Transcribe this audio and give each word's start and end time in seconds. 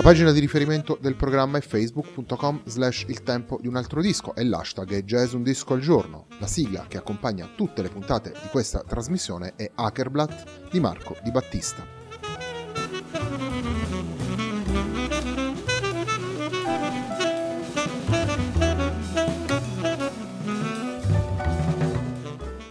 La 0.00 0.06
pagina 0.06 0.32
di 0.32 0.40
riferimento 0.40 0.96
del 0.98 1.14
programma 1.14 1.58
è 1.58 1.60
facebook.com 1.60 2.62
slash 2.64 3.04
il 3.08 3.22
tempo 3.22 3.58
di 3.60 3.68
un 3.68 3.76
altro 3.76 4.00
disco 4.00 4.34
e 4.34 4.44
l'hashtag 4.44 4.92
è 4.94 5.02
jazz 5.02 5.34
un 5.34 5.42
disco 5.42 5.74
al 5.74 5.80
giorno. 5.80 6.24
La 6.38 6.46
sigla 6.46 6.86
che 6.88 6.96
accompagna 6.96 7.50
tutte 7.54 7.82
le 7.82 7.90
puntate 7.90 8.30
di 8.30 8.48
questa 8.50 8.82
trasmissione 8.82 9.52
è 9.56 9.70
Hackerblatt 9.74 10.70
di 10.70 10.80
Marco 10.80 11.18
Di 11.22 11.30
Battista. 11.30 11.84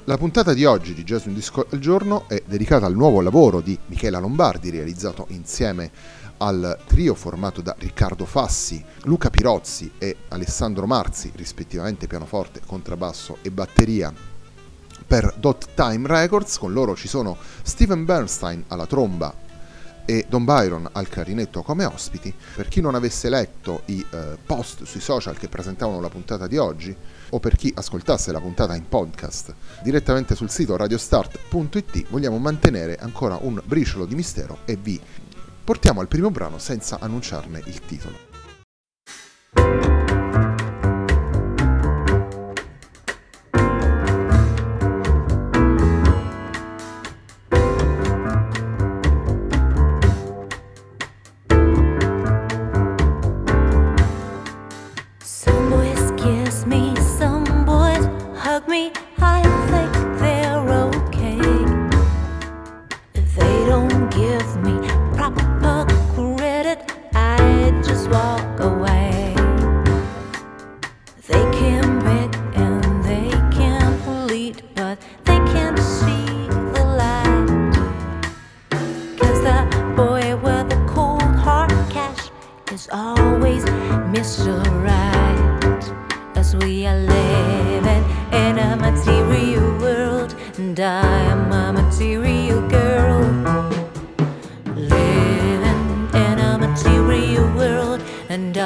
La 0.06 0.18
puntata 0.18 0.56
di 0.56 0.66
oggi 0.66 0.96
di 0.96 1.04
Jazz 1.04 1.26
Un 1.26 1.36
Disco 1.36 1.68
al 1.70 1.78
Giorno 1.78 2.28
è 2.28 2.42
dedicata 2.44 2.88
al 2.88 2.96
nuovo 2.96 3.22
lavoro 3.22 3.62
di 3.62 3.78
Michela 3.86 4.18
Lombardi 4.18 4.72
realizzato 4.72 5.28
insieme 5.30 5.92
al 6.40 6.78
trio 6.86 7.16
formato 7.16 7.62
da 7.62 7.76
Riccardo 7.78 8.26
Fassi, 8.26 8.84
Luca 9.04 9.30
Pirozzi 9.30 9.92
e 9.98 10.18
Alessandro 10.30 10.86
Marzi, 10.86 11.32
rispettivamente 11.36 12.08
pianoforte, 12.08 12.62
contrabbasso 12.66 13.38
e 13.42 13.52
batteria, 13.52 14.14
per 15.06 15.34
Dot 15.38 15.70
Time 15.73 16.08
Records. 16.08 16.58
Con 16.58 16.73
loro 16.73 16.95
ci 16.95 17.08
sono 17.08 17.38
Steven 17.64 18.06
Bernstein 18.06 18.64
alla 18.67 18.86
tromba 18.86 19.48
e 20.06 20.26
Don 20.28 20.44
Byron 20.44 20.90
al 20.92 21.08
clarinetto 21.08 21.62
come 21.62 21.86
ospiti. 21.86 22.34
Per 22.56 22.67
chi 22.67 22.82
non 22.82 22.95
avesse 22.95 23.30
letto 23.30 23.84
i 23.86 24.04
eh, 24.10 24.38
post 24.44 24.84
sui 24.84 25.02
social 25.02 25.38
che 25.38 25.50
presentavano 25.50 26.00
la 26.00 26.10
puntata 26.10 26.48
di 26.48 26.58
oggi, 26.58 26.95
o 27.30 27.40
per 27.40 27.56
chi 27.56 27.72
ascoltasse 27.76 28.32
la 28.32 28.40
puntata 28.40 28.76
in 28.76 28.88
podcast 28.88 29.54
direttamente 29.84 30.34
sul 30.34 30.50
sito 30.50 30.76
radiostart.it, 30.76 32.08
vogliamo 32.10 32.40
mantenere 32.40 32.95
ancora 32.95 33.38
un 33.42 33.62
briciolo 33.64 34.06
di 34.06 34.16
mistero 34.16 34.60
e 34.66 34.78
vi 34.78 35.00
portiamo 35.70 36.02
al 36.02 36.08
primo 36.08 36.32
brano 36.32 36.58
senza 36.58 36.98
annunciarne 37.00 37.62
il 37.66 37.80
titolo. 37.82 38.18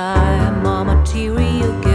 I'm 0.03 0.65
a 0.65 0.83
material 0.83 1.71
girl. 1.81 1.92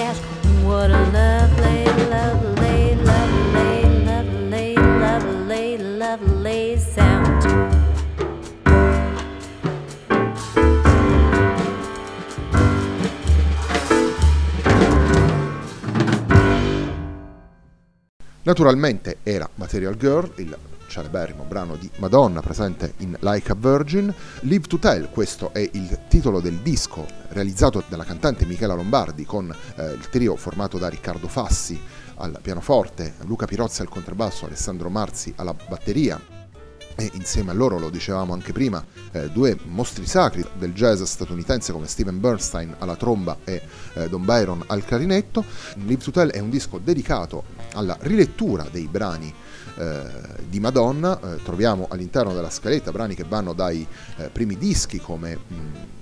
cash. 0.00 0.18
What 0.64 0.90
a 0.90 1.02
lovely, 1.12 1.84
lovely, 2.08 2.94
lovely, 3.10 4.04
lovely, 4.04 4.74
lovely, 4.74 5.78
lovely 5.78 6.78
sound. 6.78 7.68
Naturalmente 18.42 19.18
era 19.22 19.48
Material 19.56 19.96
Girl, 19.96 20.32
il 20.38 20.56
celeberrimo 20.90 21.44
brano 21.44 21.76
di 21.76 21.88
Madonna 21.96 22.40
presente 22.40 22.94
in 22.98 23.16
Like 23.20 23.52
a 23.52 23.54
Virgin. 23.54 24.12
Live 24.40 24.66
to 24.66 24.78
Tell, 24.78 25.08
questo 25.10 25.52
è 25.54 25.60
il 25.72 26.00
titolo 26.08 26.40
del 26.40 26.56
disco 26.56 27.06
realizzato 27.28 27.82
dalla 27.88 28.04
cantante 28.04 28.44
Michela 28.44 28.74
Lombardi 28.74 29.24
con 29.24 29.54
eh, 29.76 29.92
il 29.92 30.08
trio 30.10 30.34
formato 30.34 30.76
da 30.76 30.88
Riccardo 30.88 31.28
Fassi 31.28 31.80
al 32.16 32.38
pianoforte, 32.42 33.14
Luca 33.24 33.46
Pirozzi 33.46 33.80
al 33.82 33.88
contrabbasso, 33.88 34.44
Alessandro 34.44 34.90
Marzi 34.90 35.32
alla 35.36 35.54
batteria, 35.54 36.20
e 36.96 37.10
insieme 37.14 37.52
a 37.52 37.54
loro, 37.54 37.78
lo 37.78 37.88
dicevamo 37.88 38.34
anche 38.34 38.52
prima, 38.52 38.84
eh, 39.12 39.30
due 39.30 39.56
mostri 39.64 40.04
sacri 40.04 40.44
del 40.58 40.74
jazz 40.74 41.00
statunitense 41.02 41.72
come 41.72 41.86
Steven 41.86 42.20
Bernstein 42.20 42.74
alla 42.78 42.96
tromba 42.96 43.38
e 43.44 43.62
eh, 43.94 44.08
Don 44.08 44.24
Byron 44.24 44.64
al 44.66 44.84
clarinetto. 44.84 45.44
Live 45.76 46.02
to 46.02 46.10
Tell 46.10 46.30
è 46.30 46.40
un 46.40 46.50
disco 46.50 46.78
dedicato 46.78 47.44
alla 47.72 47.96
rilettura 48.00 48.66
dei 48.70 48.86
brani 48.86 49.32
eh, 49.76 50.02
di 50.48 50.60
Madonna, 50.60 51.18
eh, 51.20 51.42
troviamo 51.42 51.86
all'interno 51.90 52.34
della 52.34 52.50
scaletta 52.50 52.90
brani 52.90 53.14
che 53.14 53.24
vanno 53.24 53.52
dai 53.52 53.86
eh, 54.16 54.28
primi 54.28 54.56
dischi 54.56 54.98
come 54.98 55.36
mh, 55.36 55.54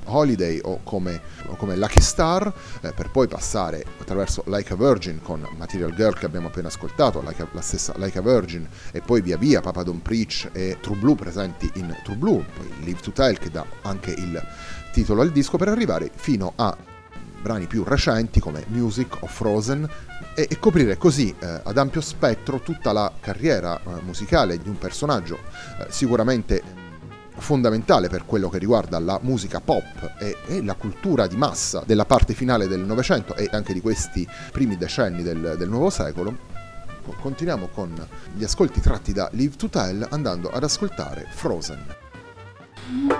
Holiday 0.05 0.61
o 0.63 0.81
come, 0.83 1.21
o 1.47 1.57
come 1.57 1.77
Lucky 1.77 2.01
Star, 2.01 2.53
eh, 2.81 2.93
per 2.93 3.11
poi 3.11 3.29
passare 3.29 3.85
attraverso 4.01 4.43
Like 4.47 4.73
a 4.73 4.77
Virgin 4.77 5.21
con 5.23 5.47
Material 5.57 5.95
Girl 5.95 6.15
che 6.15 6.27
abbiamo 6.27 6.49
appena 6.49 6.69
ascoltato, 6.69 7.23
like 7.25 7.43
a, 7.43 7.49
la 7.53 7.61
stessa 7.61 7.95
Like 7.97 8.19
a 8.19 8.23
Virgin, 8.23 8.67
e 8.93 9.01
poi 9.01 9.21
via 9.21 9.37
via 9.37 9.61
Papa 9.61 9.83
Don't 9.83 10.03
Preach 10.03 10.49
e 10.53 10.79
True 10.81 10.97
Blue 10.97 11.15
presenti 11.15 11.71
in 11.75 11.95
True 12.03 12.17
Blue, 12.17 12.45
poi 12.57 12.71
Live 12.85 13.01
to 13.01 13.13
Tell 13.13 13.39
che 13.39 13.51
dà 13.51 13.65
anche 13.83 14.13
il 14.13 14.43
titolo 14.93 15.23
al 15.23 15.31
disco, 15.31 15.57
per 15.59 15.69
arrivare 15.69 16.11
fino 16.15 16.53
a 16.57 16.77
brani 17.41 17.67
più 17.67 17.85
recenti 17.85 18.41
come 18.41 18.65
Music 18.69 19.17
o 19.21 19.27
Frozen 19.27 19.89
e, 20.35 20.47
e 20.51 20.59
coprire 20.59 20.97
così 20.97 21.35
eh, 21.39 21.61
ad 21.65 21.79
ampio 21.79 22.01
spettro 22.01 22.61
tutta 22.61 22.93
la 22.93 23.13
carriera 23.21 23.79
eh, 23.79 24.03
musicale 24.03 24.59
di 24.59 24.69
un 24.69 24.79
personaggio 24.79 25.39
eh, 25.81 25.87
sicuramente 25.89 26.87
fondamentale 27.39 28.09
per 28.09 28.25
quello 28.25 28.49
che 28.49 28.59
riguarda 28.59 28.99
la 28.99 29.19
musica 29.23 29.61
pop 29.61 30.17
e, 30.19 30.37
e, 30.47 30.63
la 30.63 30.75
cultura 30.75 31.27
di 31.27 31.37
massa 31.37 31.83
della 31.87 32.05
parte 32.05 32.35
finale 32.35 32.67
del 32.67 32.81
Novecento 32.81 33.35
e 33.35 33.49
anche 33.53 33.73
di 33.73 33.81
questi 33.81 34.27
primi 34.53 34.77
decenni 34.77 35.23
del, 35.23 35.55
del 35.57 35.69
nuovo 35.69 35.91
secolo. 35.91 36.57
Continuiamo 37.21 37.69
con 37.69 37.95
gli 38.35 38.45
ascolti 38.45 38.81
tratti 38.81 39.13
da 39.13 39.31
Live 39.33 39.57
to 39.57 39.69
Tell 39.69 40.07
andando 40.11 40.51
ad 40.51 40.63
ascoltare 40.63 41.27
Frozen. 41.31 43.18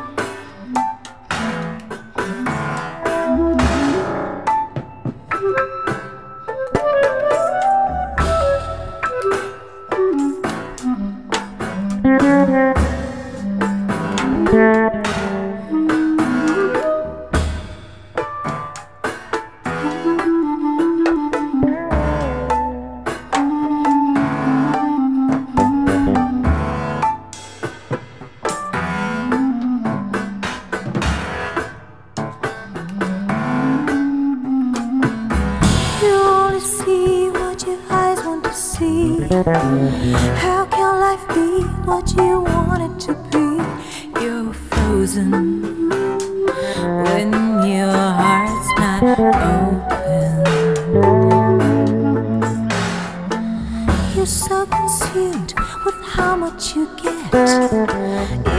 You're 54.19 54.27
so 54.27 54.67
consumed 54.67 55.55
with 55.85 55.95
how 56.03 56.35
much 56.35 56.75
you 56.75 56.89
get. 57.01 57.33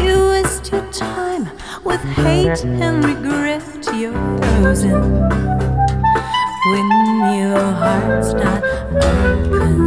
You 0.02 0.30
waste 0.30 0.72
your 0.72 0.90
time 0.90 1.50
with 1.84 2.00
hate 2.00 2.64
and 2.64 3.04
regret. 3.04 3.62
You're 3.94 4.14
frozen 4.38 5.20
when 6.72 6.88
your 7.36 7.60
heart's 7.60 8.32
not 8.36 8.64
open. 9.04 9.80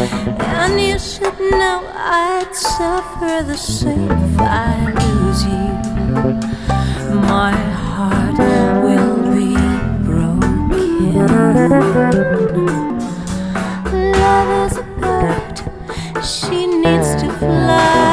And 0.00 0.80
you 0.80 0.96
should 0.96 1.40
know 1.40 1.82
I'd 1.92 2.54
suffer 2.54 3.42
the 3.42 3.56
same 3.56 4.08
if 4.12 4.38
I 4.38 4.92
lose 4.94 5.42
you. 5.44 5.74
My 7.22 7.50
heart 7.50 8.38
will 8.84 9.16
be 9.34 9.56
broken. 10.06 11.18
Love 14.20 14.70
is 14.70 14.76
a 14.78 14.84
bird, 15.00 15.56
she 16.24 16.66
needs 16.68 17.20
to 17.20 17.28
fly. 17.40 18.07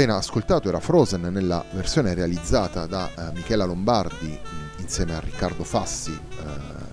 appena 0.00 0.16
ascoltato 0.16 0.70
era 0.70 0.80
Frozen 0.80 1.20
nella 1.30 1.62
versione 1.72 2.14
realizzata 2.14 2.86
da 2.86 3.10
eh, 3.10 3.32
Michela 3.34 3.66
Lombardi 3.66 4.38
insieme 4.78 5.14
a 5.14 5.20
Riccardo 5.20 5.62
Fassi, 5.62 6.10
eh, 6.10 6.44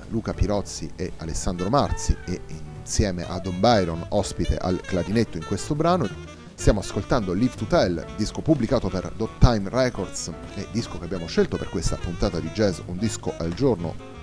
Luca 0.10 0.34
Pirozzi 0.34 0.92
e 0.98 1.14
Alessandro 1.16 1.70
Marzi 1.70 2.14
e 2.26 2.42
insieme 2.82 3.26
a 3.26 3.40
Don 3.40 3.62
Byron 3.62 4.08
ospite 4.10 4.58
al 4.58 4.82
clarinetto 4.82 5.38
in 5.38 5.46
questo 5.46 5.74
brano. 5.74 6.06
Stiamo 6.54 6.82
ascoltando 6.82 7.32
Live 7.32 7.56
to 7.56 7.64
Tell, 7.64 8.06
disco 8.18 8.42
pubblicato 8.42 8.90
per 8.90 9.10
Dot 9.16 9.38
Time 9.40 9.70
Records 9.70 10.30
e 10.56 10.68
disco 10.74 11.00
che 11.00 11.06
abbiamo 11.06 11.28
scelto 11.28 11.56
per 11.56 11.70
questa 11.70 11.96
puntata 11.96 12.42
di 12.42 12.50
jazz, 12.50 12.80
un 12.88 12.98
disco 12.98 13.34
al 13.38 13.54
giorno. 13.54 14.17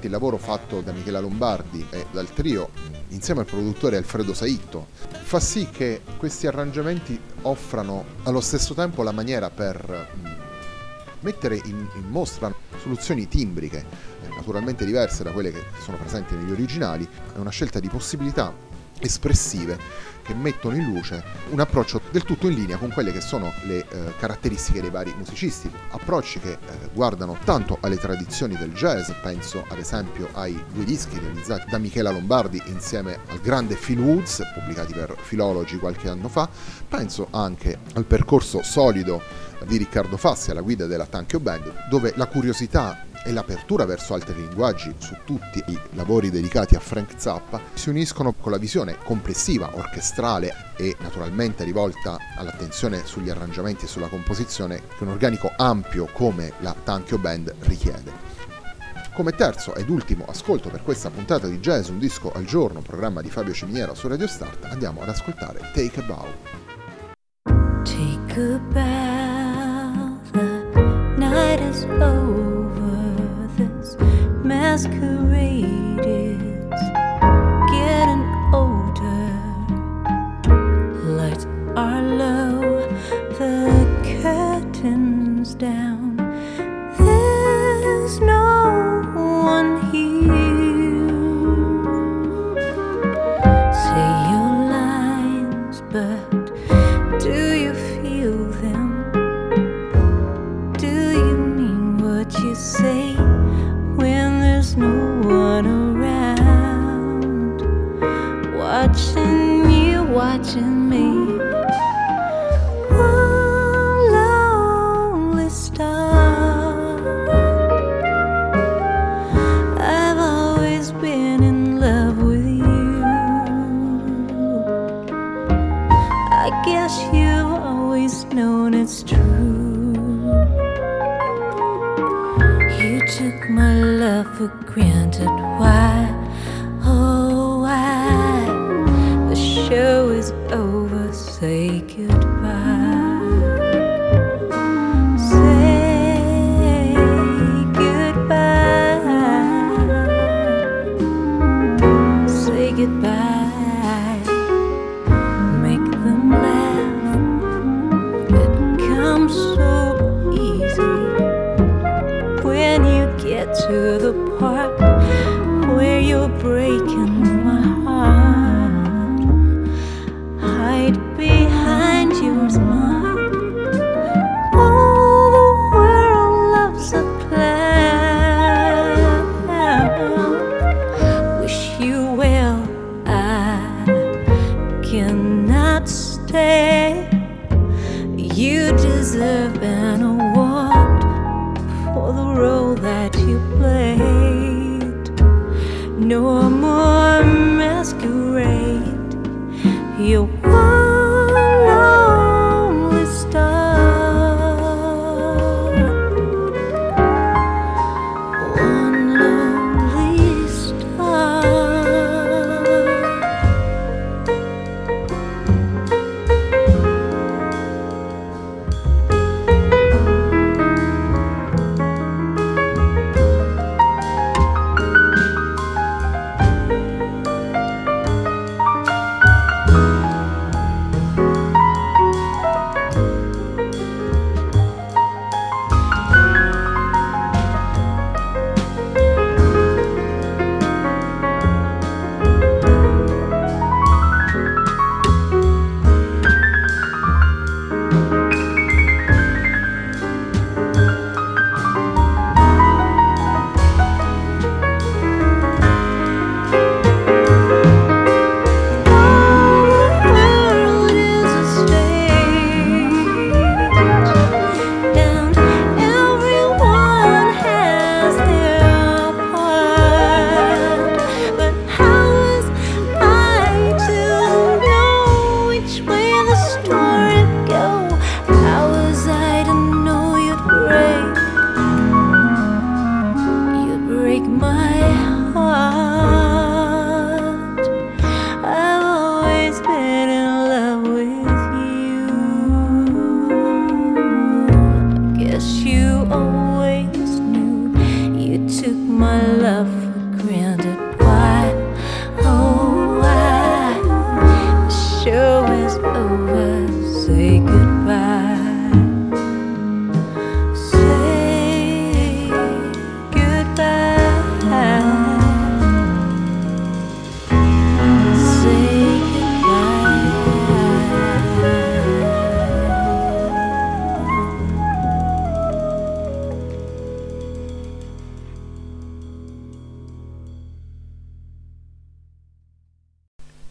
Il 0.00 0.10
lavoro 0.10 0.38
fatto 0.38 0.80
da 0.80 0.92
Michela 0.92 1.20
Lombardi 1.20 1.86
e 1.90 2.06
dal 2.10 2.32
trio 2.32 2.70
insieme 3.08 3.40
al 3.40 3.46
produttore 3.46 3.96
Alfredo 3.96 4.32
Saitto 4.32 4.88
fa 5.10 5.40
sì 5.40 5.68
che 5.70 6.02
questi 6.16 6.46
arrangiamenti 6.46 7.18
offrano 7.42 8.04
allo 8.22 8.40
stesso 8.40 8.74
tempo 8.74 9.02
la 9.02 9.12
maniera 9.12 9.50
per 9.50 10.08
mh, 10.14 10.28
mettere 11.20 11.60
in, 11.64 11.86
in 11.94 12.08
mostra 12.08 12.54
soluzioni 12.80 13.26
timbriche 13.26 14.16
naturalmente 14.38 14.84
diverse 14.84 15.24
da 15.24 15.32
quelle 15.32 15.52
che 15.52 15.62
sono 15.82 15.96
presenti 15.98 16.34
negli 16.34 16.52
originali, 16.52 17.06
è 17.34 17.38
una 17.38 17.50
scelta 17.50 17.80
di 17.80 17.88
possibilità 17.88 18.54
espressive 19.00 20.06
che 20.28 20.34
mettono 20.34 20.76
in 20.76 20.84
luce 20.84 21.24
un 21.48 21.58
approccio 21.58 22.02
del 22.10 22.22
tutto 22.22 22.48
in 22.48 22.54
linea 22.54 22.76
con 22.76 22.90
quelle 22.90 23.12
che 23.12 23.22
sono 23.22 23.50
le 23.62 23.78
eh, 23.78 24.12
caratteristiche 24.18 24.82
dei 24.82 24.90
vari 24.90 25.14
musicisti, 25.16 25.70
approcci 25.88 26.38
che 26.38 26.52
eh, 26.52 26.58
guardano 26.92 27.38
tanto 27.44 27.78
alle 27.80 27.96
tradizioni 27.96 28.54
del 28.54 28.74
jazz, 28.74 29.10
penso 29.22 29.64
ad 29.66 29.78
esempio 29.78 30.28
ai 30.32 30.62
due 30.70 30.84
dischi 30.84 31.18
realizzati 31.18 31.70
da 31.70 31.78
Michela 31.78 32.10
Lombardi 32.10 32.60
insieme 32.66 33.20
al 33.28 33.40
grande 33.40 33.74
Phil 33.76 34.00
Woods, 34.00 34.42
pubblicati 34.52 34.92
per 34.92 35.16
Philology 35.26 35.78
qualche 35.78 36.10
anno 36.10 36.28
fa, 36.28 36.46
penso 36.86 37.28
anche 37.30 37.78
al 37.94 38.04
percorso 38.04 38.62
solido 38.62 39.22
di 39.66 39.78
Riccardo 39.78 40.18
Fassi 40.18 40.50
alla 40.50 40.60
guida 40.60 40.84
della 40.84 41.06
Tankyo 41.06 41.40
Band, 41.40 41.88
dove 41.88 42.12
la 42.16 42.26
curiosità 42.26 43.06
e 43.24 43.32
l'apertura 43.32 43.84
verso 43.84 44.14
altri 44.14 44.34
linguaggi 44.34 44.94
su 44.98 45.16
tutti 45.24 45.62
i 45.66 45.78
lavori 45.92 46.30
dedicati 46.30 46.74
a 46.74 46.80
Frank 46.80 47.12
Zappa 47.16 47.60
si 47.74 47.88
uniscono 47.88 48.32
con 48.32 48.52
la 48.52 48.58
visione 48.58 48.96
complessiva, 49.02 49.70
orchestrale 49.74 50.54
e 50.76 50.96
naturalmente 51.00 51.64
rivolta 51.64 52.18
all'attenzione 52.36 53.04
sugli 53.04 53.30
arrangiamenti 53.30 53.84
e 53.84 53.88
sulla 53.88 54.08
composizione 54.08 54.82
che 54.96 55.04
un 55.04 55.10
organico 55.10 55.52
ampio 55.56 56.08
come 56.12 56.52
la 56.60 56.74
Tankyo 56.74 57.18
Band 57.18 57.54
richiede. 57.60 58.26
Come 59.18 59.32
terzo 59.32 59.74
ed 59.74 59.88
ultimo 59.88 60.26
ascolto 60.28 60.68
per 60.68 60.84
questa 60.84 61.10
puntata 61.10 61.48
di 61.48 61.58
Jazz 61.58 61.88
Un 61.88 61.98
disco 61.98 62.30
al 62.30 62.44
giorno, 62.44 62.82
programma 62.82 63.20
di 63.20 63.30
Fabio 63.30 63.52
Ciminiera 63.52 63.94
su 63.94 64.06
Radio 64.06 64.28
Start, 64.28 64.66
andiamo 64.66 65.02
ad 65.02 65.08
ascoltare 65.08 65.58
Take 65.74 66.00
a 66.00 66.02
Bow. 66.04 66.26
Take 67.82 68.40
a 68.40 68.58
bow, 68.58 68.97
masquerade 74.78 75.77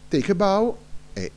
Take 0.08 0.32
a 0.32 0.34
Bow 0.34 0.74
è 1.12 1.30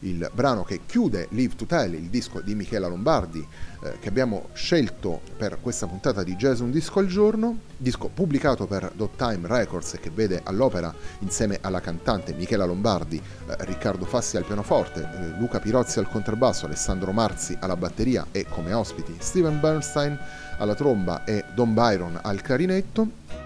il 0.00 0.28
brano 0.34 0.64
che 0.64 0.80
chiude 0.84 1.28
Live 1.30 1.54
to 1.54 1.64
Tell, 1.64 1.94
il 1.94 2.08
disco 2.08 2.40
di 2.40 2.56
Michela 2.56 2.88
Lombardi 2.88 3.38
eh, 3.82 3.98
che 4.00 4.08
abbiamo 4.08 4.48
scelto 4.52 5.20
per 5.36 5.58
questa 5.60 5.86
puntata 5.86 6.24
di 6.24 6.34
Jazz 6.34 6.58
Un 6.58 6.72
Disco 6.72 6.98
al 6.98 7.06
Giorno, 7.06 7.60
disco 7.76 8.08
pubblicato 8.12 8.66
per 8.66 8.90
Dot 8.96 9.16
Time 9.16 9.46
Records 9.46 9.96
che 10.00 10.10
vede 10.10 10.40
all'opera 10.42 10.92
insieme 11.20 11.58
alla 11.60 11.80
cantante 11.80 12.34
Michela 12.34 12.64
Lombardi, 12.64 13.16
eh, 13.16 13.54
Riccardo 13.60 14.06
Fassi 14.06 14.36
al 14.36 14.44
pianoforte, 14.44 15.02
eh, 15.02 15.38
Luca 15.38 15.60
Pirozzi 15.60 16.00
al 16.00 16.08
contrabbasso, 16.08 16.66
Alessandro 16.66 17.12
Marzi 17.12 17.56
alla 17.60 17.76
batteria 17.76 18.26
e 18.32 18.44
come 18.48 18.72
ospiti 18.72 19.14
Steven 19.20 19.60
Bernstein 19.60 20.18
alla 20.58 20.74
tromba 20.74 21.22
e 21.22 21.44
Don 21.54 21.74
Byron 21.74 22.18
al 22.20 22.42
clarinetto. 22.42 23.45